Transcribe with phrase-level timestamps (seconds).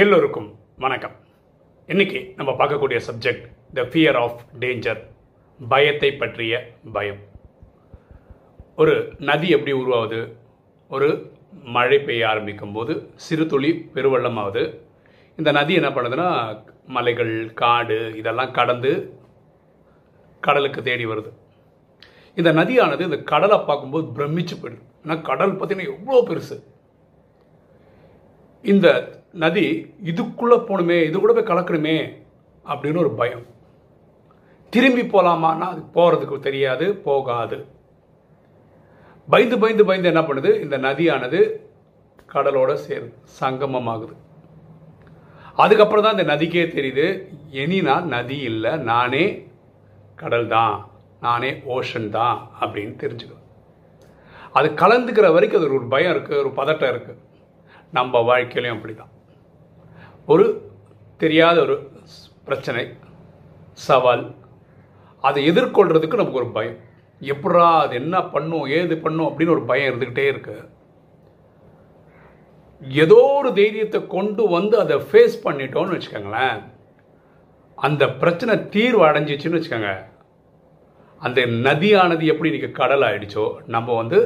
[0.00, 0.48] எல்லோருக்கும்
[0.84, 1.12] வணக்கம்.
[1.86, 3.44] இன்னைக்கு நம்ம பார்க்கக்கூடிய subject
[3.76, 5.00] the fear of danger
[5.68, 6.54] பயத்தை பற்றிய
[6.92, 7.20] பயம்.
[8.76, 8.94] ஒரு
[9.28, 10.20] நதி எப்படி உருவாகுது
[10.88, 11.08] ஒரு
[11.76, 14.64] மழை பெய்ய ஆரம்பிக்கும் போது சிறு துளி பெருவெள்ளமாகுது
[15.36, 16.28] இந்த நதி என்ன பண்ணுதுன்னா
[16.86, 18.92] மலைகள் காடு இதெல்லாம் கடந்து
[20.40, 21.32] கடலுக்கு தேடி வருது.
[22.34, 24.86] இந்த நதியானது இந்த கடலை பார்க்கும்போது பிரமிச்சு போயிடுது.
[25.04, 26.58] ஏன்னா கடல் பார்த்தீங்கன்னா எவ்வளோ பெருசு.
[28.62, 28.88] இந்த
[29.42, 29.66] நதி
[30.10, 31.96] இதுக்குள்ளே போகணுமே இது கூட போய் கலக்கணுமே
[32.64, 33.44] அப்படின்னு ஒரு பயம்.
[34.72, 37.58] திரும்பி போகலாமான்னா அது போகிறதுக்கு தெரியாது போகாது.
[39.28, 40.50] பயந்து பயந்து பயந்து என்ன பண்ணுது?
[40.64, 41.40] இந்த நதியானது
[42.32, 44.14] கடலோட சேருது சங்கமமாகுது.
[45.62, 47.06] அதுக்கப்புறம் தான் இந்த நதிக்கே தெரியுது
[47.62, 49.24] இனினா நதி இல்லை நானே
[50.22, 50.74] கடல் தான்
[51.26, 53.44] நானே ஓஷன் தான் அப்படின்னு தெரிஞ்சுக்கணும்
[54.58, 57.22] அது கலந்துக்கிற வரைக்கும் அது ஒரு பயம் இருக்குது ஒரு பதட்டம் இருக்குது
[57.98, 59.12] நம்ம வாழ்க்கையிலையும் அப்படி தான்
[60.28, 60.44] ஒரு
[61.20, 61.74] தெரியாத ஒரு
[62.46, 62.82] பிரச்சனை
[63.86, 64.24] சவால்
[65.24, 66.78] அதை எதிர்கொள்கிறதுக்கு நமக்கு ஒரு பயம்.
[67.20, 70.56] எப்படா அது என்ன பண்ணும் ஏது பண்ணும் அப்படின்னு ஒரு பயம் இருந்துக்கிட்டே இருக்கு.
[73.04, 76.58] ஏதோ ஒரு தைரியத்தை கொண்டு வந்து அதை ஃபேஸ் பண்ணிட்டோம்னு வச்சுக்கோங்களேன்.
[77.78, 79.92] அந்த பிரச்சனை தீர்வு அடைஞ்சிச்சுன்னு வச்சுக்கோங்க.
[81.22, 84.18] அந்த நதியானது எப்படி இன்றைக்கி கடல் ஆயிடுச்சோ நம்ம வந்து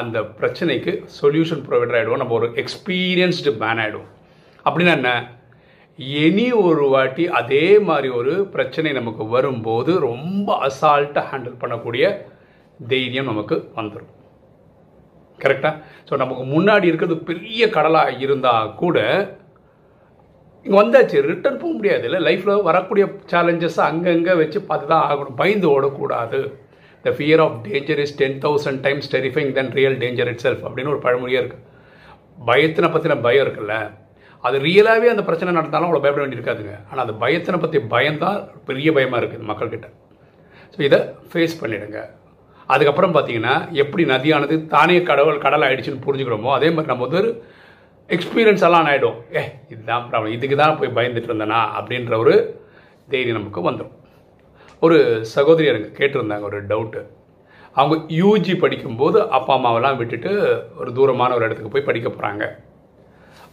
[0.00, 4.10] அந்த பிரச்சனைக்கு சொல்யூஷன் ப்ரொவைடர் ஆகிடுவோம் நம்ம ஒரு எக்ஸ்பீரியன்ஸ்டு மேன் ஆகிடுவோம்
[4.66, 5.12] அப்படின்னா என்ன?
[6.22, 12.04] இனி ஒரு வாட்டி அதே மாதிரி ஒரு பிரச்சனை நமக்கு வரும்போது ரொம்ப அசால்ட்டாக ஹேண்டில் பண்ணக்கூடிய
[12.80, 14.12] தைரியம் நமக்கு வந்துடும்
[15.38, 15.74] கரெக்டாக
[16.08, 18.98] ஸோ நமக்கு முன்னாடி இருக்கிறது பெரிய கடலாக இருந்தால் கூட
[20.66, 22.20] இங்கே வந்தாச்சு ரிட்டர்ன் போக முடியாது இல்லை.
[22.26, 25.38] லைஃப்பில் வரக்கூடிய சேலஞ்சஸை அங்கங்கே வச்சு பார்த்து தான் ஆகணும்.
[25.40, 26.40] பயந்து ஓடக்கூடாது.
[27.04, 31.02] The fear of danger is ten thousand times terrifying than real danger itself அப்படின்னு ஒரு
[31.06, 31.64] பழமொழியாக இருக்குது
[32.48, 33.76] பயத்தினை பற்றின பயம் இருக்குல்ல.
[34.44, 39.20] அது ரியலாகவே அந்த பிரச்சனை நடந்தாலும் அவ்வளோ பயப்பட வேண்டியிருக்காதுங்க ஆனால் அந்த பயத்தினை பற்றி பயம்தான் பெரிய பயமாக
[39.20, 39.88] இருக்குது மக்கள்கிட்ட.
[40.74, 40.98] ஸோ இதை
[41.32, 42.00] ஃபேஸ் பண்ணிவிடுங்க
[42.68, 47.30] அதுக்கப்புறம் பார்த்தீங்கன்னா எப்படி நதியானது தானே கடவுள் கடல் ஆகிடுச்சின்னு புரிஞ்சுக்கிறோமோ அதே மாதிரி நம்ம வந்து ஒரு
[48.10, 52.34] எக்ஸ்பீரியன்ஸ் எல்லாம் ஆகிடும் ஏ இதுதான் ப்ராப்ளம் இதுக்கு தான் போய் பயந்துட்டு இருந்தேனா அப்படின்ற ஒரு
[53.08, 53.94] தைரியம் நமக்கு வந்துடும்.
[54.82, 54.96] ஒரு
[55.34, 57.02] சகோதரி எனக்கு கேட்டிருந்தாங்க ஒரு டவுட்டு
[57.76, 60.32] அவங்க யூஜி படிக்கும்போது அப்பா அம்மாவெல்லாம் விட்டுட்டு
[60.80, 62.44] ஒரு தூரமான ஒரு இடத்துக்கு போய் படிக்க போகிறாங்க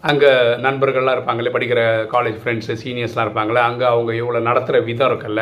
[0.10, 0.30] அங்கே
[0.66, 1.82] நண்பர்கள்லாம் இருப்பாங்களே படிக்கிற
[2.14, 5.42] காலேஜ் ஃப்ரெண்ட்ஸு சீனியர்ஸ்லாம் இருப்பாங்களே அங்கே அவங்க இவ்வளோ நடத்துகிற விதம் இருக்குல்ல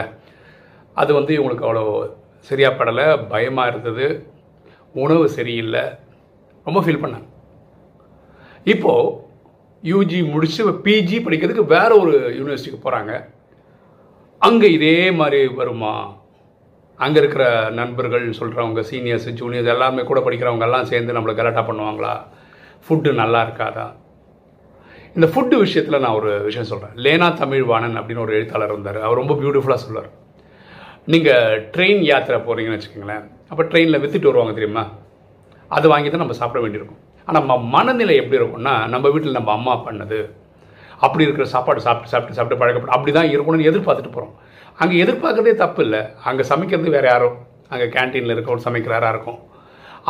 [1.02, 1.84] அது வந்து இவங்களுக்கு அவ்வளோ
[2.50, 4.06] சரியாக படலை பயமாக இருந்தது
[5.04, 5.84] உணவு சரியில்லை
[6.68, 7.28] ரொம்ப ஃபீல் பண்ணாங்க.
[8.74, 9.14] இப்போது
[9.84, 13.14] யூஜி முடித்து பிஜி படிக்கிறதுக்கு வேற ஒரு யூனிவர்சிட்டிக்கு போகிறாங்க
[14.48, 15.94] அங்கே இதே மாதிரி வருமா?
[17.00, 17.46] அங்கே இருக்கிற
[17.80, 22.14] நண்பர்கள் சொல்கிறவங்க சீனியர்ஸ் ஜூனியர்ஸ் எல்லாமே கூட படிக்கிறவங்க எல்லாம் சேர்ந்து நம்மளை கலாட்டா பண்ணுவாங்களா?
[22.86, 23.88] ஃபுட்டு நல்லா இருக்காதா?
[25.18, 29.00] இந்த ஃபுட்டு விஷயத்தில் நான் ஒரு விஷயம் சொல்கிறேன் லேனா தமிழ்வாணன் அப்படின்னு ஒரு எழுத்தாளர் இருந்தார்.
[29.06, 30.10] அவர் ரொம்ப பியூட்டிஃபுல்லாக சொல்லுவார்
[31.14, 33.24] நீங்கள் ட்ரெயின் யாத்திரை போகிறீங்கன்னு வச்சுக்கோங்களேன்.
[33.52, 34.84] அப்போ ட்ரெயினில் வித்துட்டு வருவாங்க தெரியுமா?
[35.78, 37.00] அது வாங்கி தான் நம்ம சாப்பிட வேண்டியிருக்கும்.
[37.26, 40.20] ஆனால் நம்ம மனநிலை எப்படி இருக்கும்னா நம்ம வீட்டில் நம்ம அம்மா பண்ணது
[41.06, 44.34] அப்படி இருக்கிற சாப்பாடு சாப்பிட்டு சாப்பிட்டு சாப்பிட்டு பழக்கப்பட அப்படி தான் இருக்கணும்னு எதிர்பார்த்துட்டு போகிறோம்
[44.82, 46.02] அங்கே எதிர்பார்க்குறதே தப்பு இல்லை.
[46.30, 47.38] அங்கே சமைக்கிறது வேறு யாரும்
[47.74, 49.40] அங்கே கேன்டீனில் இருக்கவங்க சமைக்கிறாரா இருக்கும்.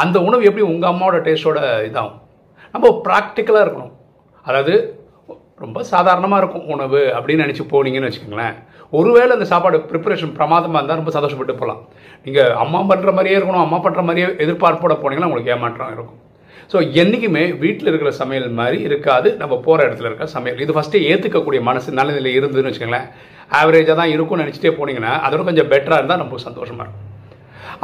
[0.04, 2.20] அந்த உணவு எப்படி உங்கள் அம்மாவோட டேஸ்ட்டோட இதாகும்?
[2.74, 3.94] நம்ம ப்ராக்டிக்கலாக இருக்கணும்.
[4.48, 4.76] அதாவது
[5.64, 8.56] ரொம்ப சாதாரணமாக இருக்கும் உணவு அப்படின்னு நினச்சி போனீங்கன்னு வச்சுக்கோங்களேன்.
[8.98, 11.82] ஒருவேளை அந்த சாப்பாடு ப்ரிப்பரேஷன் பிரமாதமாக இருந்தால் ரொம்ப சந்தோஷப்பட்டு போகலாம்
[12.26, 16.20] நீங்கள் அம்மா பண்ணுற மாதிரியே இருக்கணும் அம்மா பண்ணுற மாதிரியே எதிர்பார்ப்போட போனீங்கன்னா உங்களுக்கு ஏமாற்றம் இருக்கும்.
[16.72, 19.28] ஸோ என்றைக்குமே வீட்டில் இருக்கிற சமையல் மாதிரி இருக்காது.
[19.42, 20.64] நம்ம போகிற இடத்துல இருக்க சமையல்.
[20.66, 23.08] இது ஃபஸ்ட்டு ஏற்றுக்கக்கூடிய மனசு நல்ல நிலை இருந்ததுன்னு வச்சுக்கோங்களேன்.
[23.60, 27.06] ஆவரேஜாக தான் இருக்கும்னு நினச்சிட்டே போனீங்கன்னா அதோட கொஞ்சம் பெட்டராக இருந்தால் நமக்கு சந்தோஷமாக இருக்கும்.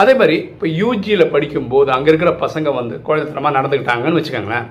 [0.02, 4.68] அதே மாதிரி இப்போ யூஜியில் படிக்கும்போது அங்கே இருக்கிற பசங்க வந்து குழந்தைத்தனமாக நடந்துக்கிட்டாங்கன்னு வச்சுக்கோங்களேன்.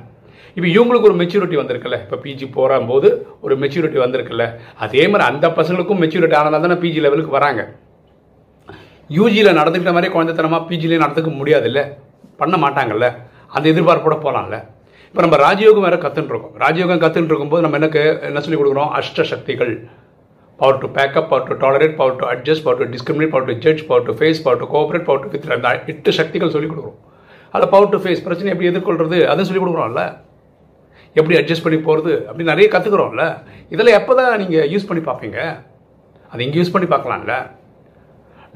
[0.56, 1.97] இப்போ இவங்களுக்கு ஒரு மெச்சூரிட்டி வந்திருக்குல்ல.
[2.04, 3.09] இப்போ பிஜி போகும்போது
[3.41, 4.44] ஒரு மெச்சூரிட்டி வந்திருக்குல்ல.
[4.84, 7.62] அதே மாதிரி அந்த பசங்களுக்கும் மெச்சூரிட்டி ஆனால் தானே பிஜி லெவலுக்கு வராங்க.
[9.19, 11.81] யூஜியில் நடந்துக்கிட்ட மாதிரி குழந்தைத்தனமாக பிஜிலையும் நடந்துக்க முடியாதுல்ல.
[12.37, 13.09] பண்ண மாட்டாங்கல்ல.
[13.56, 14.56] அந்த எதிர்பார்ப்போட போகலாம்ல
[15.09, 18.90] இப்போ நம்ம ராஜயோகம் வேறு கற்றுன்னு இருக்கோம் ராஜயோகம் கற்றுன்னு இருக்கும்போது நம்ம எனக்கு என்ன சொல்லி கொடுக்குறோம்?
[18.99, 19.73] அஷ்ட சக்திகள்
[20.58, 23.87] power to pack up power to tolerate power to adjust power to discriminate power to judge
[23.87, 26.99] power to face power to cooperate power to with அந்த எட்டு சக்திகள் சொல்லிக் கொடுக்குறோம்.
[27.50, 30.05] அதில் பவர் டு ஃபேஸ் பிரச்சனை எப்படி எதிர்கொள்கிறது அதை சொல்லிக் கொடுக்குறோம்ல.
[31.19, 33.25] எப்படி அட்ஜஸ்ட் பண்ணி போகிறது அப்படி நிறைய கற்றுக்குறோம்ல
[33.75, 35.38] இதில் எப்போ தான் நீங்கள் யூஸ் பண்ணி பார்ப்பீங்க?
[36.32, 37.34] அதை இங்கே யூஸ் பண்ணி பார்க்கலாம்ல.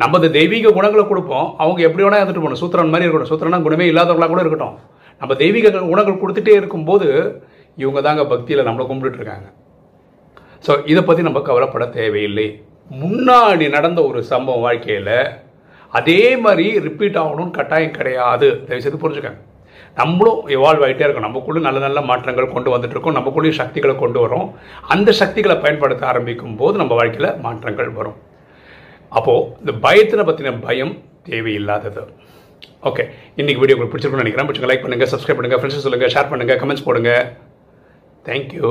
[0.02, 1.46] நம்ம இந்த தெய்வீக குணங்களை கொடுப்போம்.
[1.62, 2.60] அவங்க எப்படி வேணால் இருந்துட்டு போகணும்.
[2.62, 3.31] சூத்திரன் மாதிரி இருக்கணும்.
[3.31, 4.76] சூத்திரனா குணமே இல்லாதவங்களாக கூட இருக்கட்டும்.
[5.20, 7.08] நம்ம தெய்வீக குணங்கள் கொடுத்துட்டே இருக்கும்போது
[7.82, 9.49] இவங்க தாங்க பக்தியில் நம்மளை கும்பிட்டுட்டு இருக்காங்க.
[10.66, 12.49] ஸோ இதை பற்றி நம்ம கவலைப்பட தேவையில்லை.
[13.02, 15.16] முன்னாடி நடந்த ஒரு சம்பவம் வாழ்க்கையில்
[15.99, 18.49] அதே மாதிரி ரிப்பீட் ஆகணும்னு கட்டாயம் கிடையாது.
[18.69, 19.40] தயவுசெய்து புரிஞ்சுக்கங்க.
[20.00, 24.48] நம்மளும் எவால்வ் ஆகிட்டே இருக்கோம் நமக்குள்ளே நல்ல நல்ல மாற்றங்கள் கொண்டு வந்துட்டுருக்கோம் நமக்குள்ளேயும் சக்திகளை கொண்டு வரோம்
[24.94, 28.19] அந்த சக்திகளை பயன்படுத்த ஆரம்பிக்கும் போது நம்ம வாழ்க்கையில் மாற்றங்கள் வரும்.
[29.19, 30.94] அப்போது இந்த பயத்தினை பற்றின பயம்
[31.30, 32.04] தேவையில்லாதது.
[32.88, 33.04] ஓகே
[33.40, 34.48] இன்றைக்கி வீடியோ உங்களுக்கு பிடிச்சிருக்குன்னு நினைக்கிறேன்.
[34.48, 37.12] பிடிச்சிங்க லைக் பண்ணுங்கள் சப்ஸ்கிரைப் பண்ணுங்கள் ஃப்ரெண்ட்ஸ் சொல்லுங்கள் ஷேர் பண்ணுங்கள் கமெண்ட்ஸ் போடுங்க.
[38.28, 38.70] தேங்க்யூ